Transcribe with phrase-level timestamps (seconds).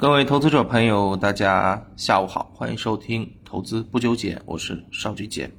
[0.00, 5.50] 各位投资者朋友，大家下午好，欢迎收听投资不纠结，我是邵菊杰。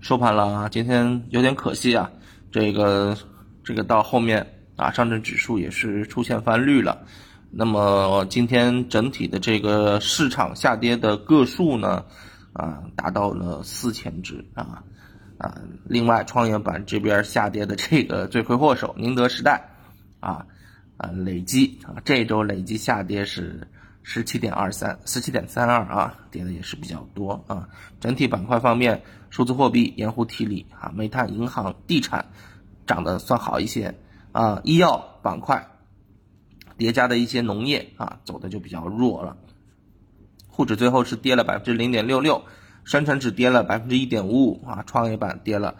[0.00, 2.10] 收盘了，今天有点可惜啊，
[2.50, 3.16] 这个
[3.62, 4.44] 这个到后面
[4.74, 7.06] 啊，上证指数也是出现翻绿了。
[7.52, 12.04] 那么今天整体的这个市场下跌的个数呢，
[12.54, 14.82] 啊，达到了四千只啊
[15.38, 15.54] 啊。
[15.84, 19.70] 另外，创业板这边下跌的这个罪魁祸首宁德时代
[20.18, 20.44] 啊。
[21.02, 23.66] 啊，累计啊，这周累计下跌是
[24.04, 27.68] 十七点二三，十七点三二啊，跌的也是比较多啊。
[27.98, 32.26] 整体板块方面，数字货币、盐湖提锂啊、煤炭、银行、地产
[32.86, 33.96] 涨得算好一些
[34.30, 34.60] 啊。
[34.62, 35.66] 医药板块
[36.78, 39.36] 叠加的一些农业啊，走的就比较弱了。
[40.46, 42.44] 沪指最后是跌了百分之零点六六，
[42.84, 45.74] 深成指跌了百分之一点五五啊，创业板跌了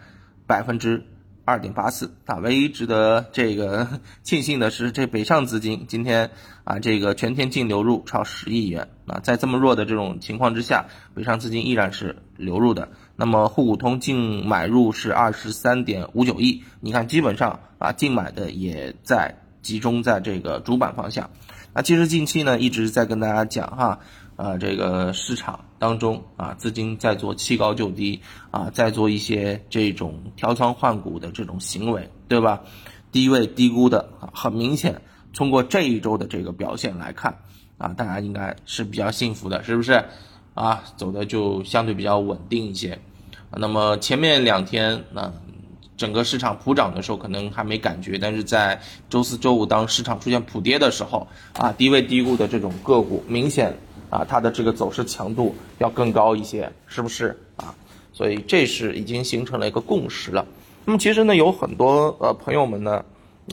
[0.45, 1.05] 百分之。
[1.45, 3.87] 二点八四啊，唯一值得这个
[4.23, 6.31] 庆幸的是，这北上资金今天
[6.63, 12.89] 啊，这个全天净流入超十亿元啊，在这么弱的这种情况之下，北上资金依然是流入的。
[13.15, 21.29] 那么沪股通净买入是二十三点五九亿，你看基本上啊，净买的也在集中在这个主板方向。
[21.75, 23.99] 那其实近期呢，一直在跟大家讲哈。
[24.35, 28.19] 啊这个市场当中啊，资金在做弃高就低
[28.51, 32.61] 啊，在做一些这种调仓换股的这种行为，对吧？
[33.11, 35.01] 低位低估的啊，很明显，
[35.33, 37.37] 通过这一周的这个表现来看
[37.77, 40.03] 啊，大家应该是比较幸福的，是不是？
[40.55, 42.99] 啊，走的就相对比较稳定一些。
[43.51, 45.33] 那么前面两天啊，
[45.95, 53.77] 整个市场普涨的时候可能还没感觉，但是在周四周五当市场出现普跌的时候啊，低位低估的这种个股明显。
[54.13, 57.73] 啊，它的这个走势强度要更高一些，是不是啊？
[58.11, 60.45] 所以这是已经形成了一个共识了。
[60.85, 63.03] 那么其实呢，有很多呃朋友们呢，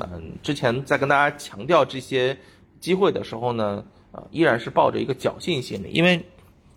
[0.02, 2.36] 嗯，之前在跟大家强调这些
[2.78, 6.22] 机会的时候呢，啊，依然是抱着一个侥幸心理，因为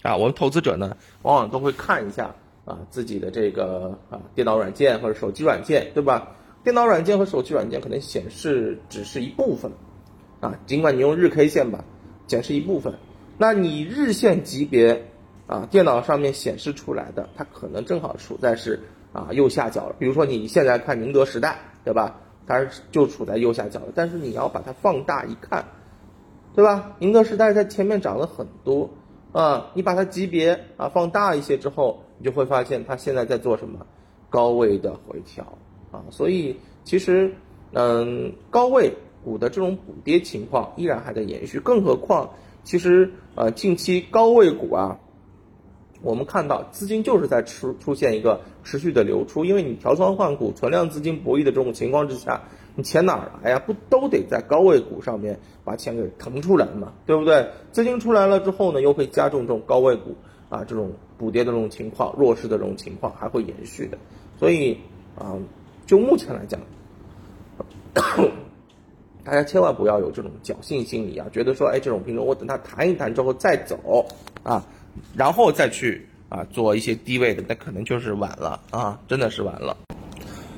[0.02, 6.30] 啊，我们投资者呢，往往都会看一下啊自己的这个啊电脑软件或者手机软件，对吧？
[6.64, 9.70] 电脑软件和手机软件可能显示只是一部分，
[10.40, 11.84] 啊，尽管你用日 K 线吧，
[12.30, 12.94] 显示一部分。
[13.38, 15.06] 那你日线级别
[15.48, 18.80] 啊，电脑上面显示出来的，它可能正好处在是
[19.12, 19.96] 啊右下角了。
[20.00, 22.16] 比如说你现在看宁德时代，对吧？
[22.46, 23.88] 它就处在右下角的。
[23.96, 25.66] 但是你要把它放大一看，
[26.56, 26.96] 对吧？
[27.00, 28.90] 宁德时代在前面涨了很多
[29.32, 33.86] 啊，你把它级别啊放大一些之后，你就会发现它现在在做什么？
[34.30, 35.44] 高位的回调
[35.92, 36.04] 啊。
[36.10, 37.34] 所以其实
[37.74, 38.94] 嗯，高位
[39.24, 42.30] 股的这种补跌情况依然还在延续，更何况。
[42.64, 45.00] 其实，呃，近期高位股啊，
[46.02, 52.42] 我们看到资金就是在出出现一个持续的流出，因为你调仓换股、存量资金博弈的这种情况之下，
[52.76, 53.60] 你钱哪来呀？
[53.60, 57.50] 不都得在高位股上面把钱给腾出来嘛，对不对？
[57.72, 60.16] 资金出来了之后呢，又会加重这种高位股
[60.50, 63.98] 啊这种补跌的这种情况，弱势的这种情况还会延续的。
[64.40, 64.78] 所以
[65.18, 65.38] 啊，
[65.86, 66.60] 就目前来讲。
[69.24, 74.06] 大家千万不要有这种侥幸心理啊，觉得说，哎，这种品种我等它弹一弹之后再走
[74.44, 74.66] 啊，
[75.16, 79.78] 然后再去啊做一些低位的，那可能就是晚了啊，真的是晚了。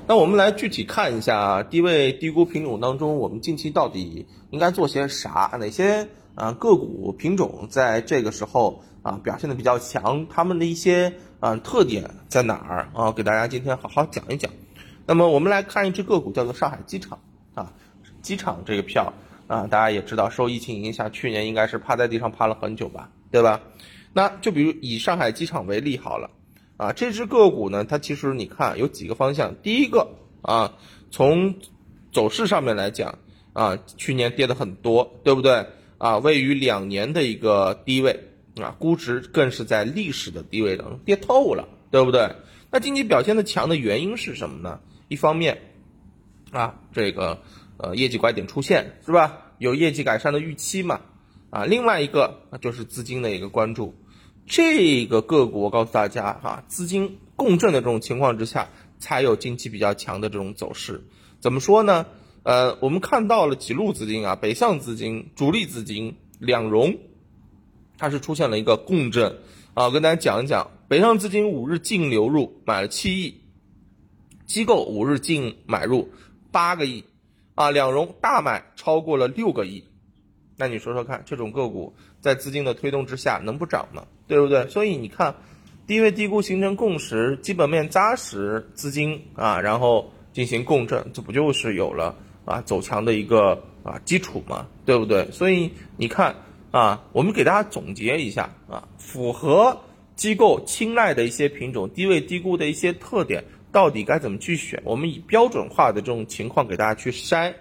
[0.08, 5.58] 那我们来具体看一下低位低估品种当中，我们近期到底应该做些啥？
[5.60, 10.28] 哪些啊个股品种在这个时候啊表现的比较强？
[10.28, 13.12] 他们的一些啊特点在哪儿啊？
[13.12, 14.52] 给大家今天好好讲一讲。
[15.06, 17.20] 那么我们来看一只个股，叫做上海机场
[17.54, 17.72] 啊。
[18.26, 19.14] 机场这个票
[19.46, 23.62] 啊，大家也知道，受疫情影响，去年应该是趴在地上趴了很久吧，对吧？
[24.14, 26.32] 那就比如以上海机场为例好了，
[26.78, 30.74] 啊，这只个股呢，它其实你看有几个方向，第一个啊，
[31.12, 31.54] 从
[32.12, 33.20] 走势上面来讲
[33.54, 35.68] 啊，去年跌的很多，对不对？
[36.00, 42.32] 啊，位于两年的一个低位啊，估值更是在历史的低位当中跌透了，对不对？
[42.72, 44.80] 那经济表现的强的原因是什么呢？
[45.10, 45.62] 一方面
[46.52, 47.44] 啊，这个。
[47.78, 49.42] 呃，业绩拐点出现是吧？
[49.58, 51.02] 有业绩改善的预期嘛？
[51.50, 53.96] 啊，另外一个就是资金的一个关注，
[54.46, 58.70] 这个个股我告诉大家哈，资金共振的这种情况之下，
[59.00, 61.06] 才有近期比较强的这种走势。
[61.40, 62.06] 怎么说呢？
[62.44, 66.98] 呃，我们看到了几路资金啊，北向资金、主力资金两融，
[67.98, 69.40] 它是出现了一个共振
[69.74, 69.86] 啊。
[69.86, 73.42] 我跟大家讲一讲，北上资金五日净流入买了七亿，
[74.46, 76.10] 机构五日净买入
[76.52, 77.06] 八个亿。
[77.56, 79.84] 啊，两融大买超过了六个亿，
[80.58, 84.06] 那你说说看，这种个股在资金的推动之下能不涨吗？
[84.28, 84.68] 对不对？
[84.68, 85.36] 所以你看，
[85.88, 94.68] 低位低估形成共识，基本面扎实，资金啊，然后进行共振，这不就是有了啊走强的一个啊基础吗？
[94.86, 95.30] 对不对？
[95.32, 96.36] 所以你看
[96.72, 99.80] 啊，我们给大家总结一下啊，符合
[100.16, 103.44] 机构青睐的一些品种，低位低估的一些特点，
[103.76, 104.82] 到底该怎么去选？
[104.86, 107.56] 我们以标准化的这种情况给大家去筛。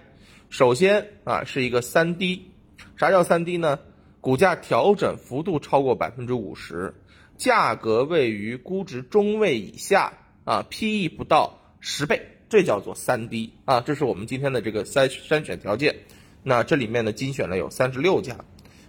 [0.49, 2.51] 首先啊，是一个三低，
[2.95, 3.79] 啥叫三低呢？
[4.21, 6.93] 股价调整幅度超过百分之五十，
[7.35, 10.13] 价格位于估值中位以下
[10.45, 13.81] 啊，PE 不到十倍，这叫做三低啊。
[13.81, 15.97] 这是我们今天的这个筛筛选条件。
[16.43, 18.37] 那这里面呢，精选了有三十六家。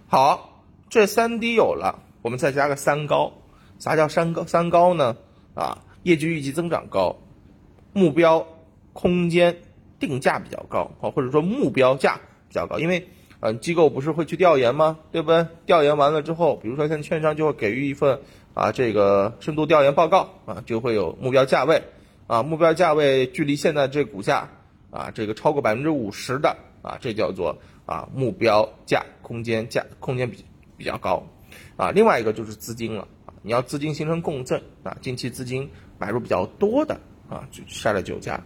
[0.07, 3.33] 好，这三低有了，我们再加个三高。
[3.79, 4.45] 啥叫三高？
[4.45, 5.17] 三高呢？
[5.55, 7.15] 啊，业绩预计增长高，
[7.93, 8.47] 目标
[8.93, 9.57] 空间
[9.99, 13.07] 定价比较高啊，或者说目标价比较高，因为。
[13.39, 14.97] 嗯，机构不是会去调研吗？
[15.11, 15.45] 对不对？
[15.67, 18.19] 调研完了之后，比如说像券商就会给予一份
[18.55, 21.83] 啊这个深度调研报告啊，就会有目标价位
[22.25, 24.49] 啊，目标价位距离现在这股价
[24.89, 27.55] 啊这个超过百分之五十的啊，这叫做
[27.85, 30.43] 啊目标价空间价空间比
[30.75, 31.23] 比较高
[31.75, 31.91] 啊。
[31.91, 33.07] 另外一个就是资金了，
[33.43, 36.99] 你要资金形成共振啊，近期资金买入比较多的
[37.29, 38.43] 啊，就下了九家，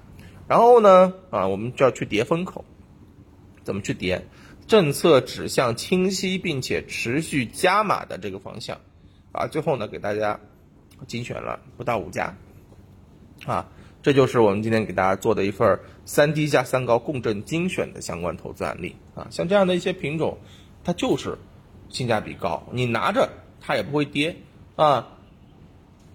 [0.48, 2.66] 然后呢啊，我们就要去叠风口，
[3.64, 4.28] 怎么去叠？
[4.68, 8.80] 政策指向清晰，并且持续加码的这个方向，
[9.32, 10.40] 啊，最后呢给大家
[11.08, 12.38] 精选了不到五家，
[13.46, 13.68] 啊，
[14.02, 18.96] 这就是我们今天给大家做的一份三低加三高共振精选的相关投资案例。
[19.16, 20.38] 啊，像这样的一些品种，
[20.84, 21.38] 它就是
[21.90, 23.30] 性价比高，你拿着
[23.60, 24.38] 它也不会跌。
[24.76, 25.08] 啊，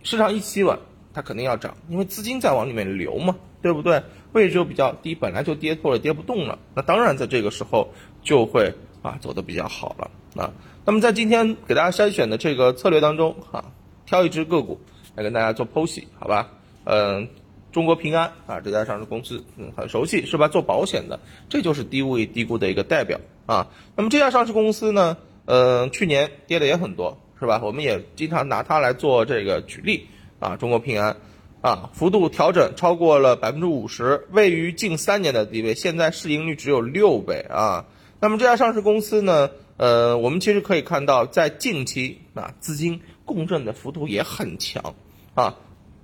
[0.03, 0.79] 市场一企稳，
[1.13, 4.03] 它肯定要涨，因为资金在往里面流嘛，对不对？
[4.33, 7.89] 位置又比较低，本来就跌破了，跌不动了，那当然在这个时候
[8.23, 10.11] 就会啊走的比较好了
[10.43, 10.53] 啊。
[10.85, 13.73] 那么在今天给大家筛选的这个策略当中啊，
[14.05, 14.79] 挑一只个股
[15.15, 16.51] 来跟大家做剖析，好吧？
[16.85, 17.29] 嗯，
[17.73, 20.49] 中国平安啊这家上市公司嗯很熟悉是吧？
[20.49, 21.19] 做保险的，
[21.49, 23.69] 这就是低位低估的一个代表啊。
[23.97, 25.17] 那么这家上市公司呢，
[25.47, 27.61] 嗯，去年跌的也很多是吧？
[27.63, 30.07] 我们也经常拿它来做这个举例
[30.39, 31.17] 啊，中国平安。
[31.63, 37.87] 啊，幅度调整超过了百分之五十，位于近三年的低位，现在市盈率只有六倍啊。
[38.21, 39.51] 那么这家上市公司呢？
[39.77, 44.95] 呃，我们其实可以看到，在近期啊，资金共振的幅度也很强
[45.35, 45.57] 啊。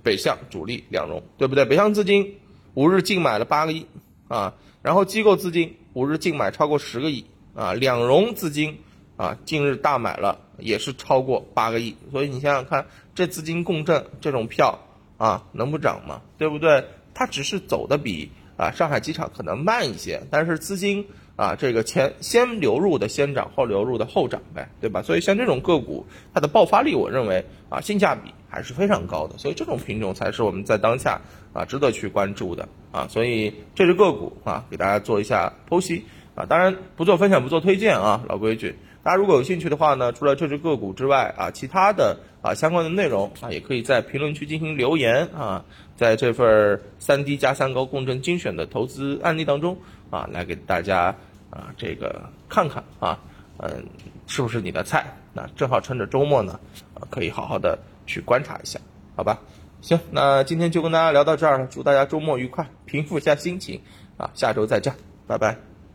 [0.03, 1.63] 北向主力两融，对不对？
[1.63, 2.35] 北向资金
[2.73, 3.85] 五日净买了八个亿
[4.27, 7.25] 啊，然后机构资金五日净买超过十个亿
[7.55, 8.79] 啊，两融资金
[9.17, 14.79] 啊近日大买了也是超过八个亿，所以你想想看，这资金共振这种票。
[15.15, 16.21] 啊，能不涨吗？
[16.37, 16.83] 对不对？
[17.13, 21.07] 它只是走的比啊上海机场可能慢一些，但是资金
[21.37, 25.01] 啊这个钱先流入的先涨，后流入的后涨呗，对吧？
[25.01, 31.21] 所以像这种个股，它的爆发力，我认为啊性价比还是非常高的，所以这种品种才是我们在当下
[31.53, 33.07] 啊值得去关注的啊。
[33.07, 36.03] 所以这只个股啊，给大家做一下剖析
[36.35, 38.75] 啊，当然不做分享，不做推荐啊，老规矩。
[39.03, 45.65] 大家如果有兴趣的话呢，除了这只个股之外啊，其他的啊相关的内容啊，也可以在评论区进行留言啊，
[45.97, 49.77] 在这份三低加三高共振精选的投资案例当中
[50.09, 51.13] 啊，来给大家
[51.49, 53.19] 啊这个看看啊，
[53.57, 53.85] 嗯，
[54.25, 55.05] 是不是你的菜？
[55.33, 56.57] 那正好趁着周末呢，
[56.93, 58.79] 啊，可以好好的去观察一下，
[59.17, 59.37] 好吧？
[59.81, 63.81] 行，那今天就跟大家聊到这儿了，祝大家周末愉快，平复一下心情
[64.15, 64.95] 啊，下周再见，
[65.27, 65.72] 拜拜。